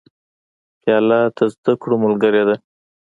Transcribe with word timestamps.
پیاله 0.81 1.19
د 1.37 1.39
زده 1.53 1.73
کړو 1.81 1.95
ملګرې 2.03 2.43
ده. 2.47 2.55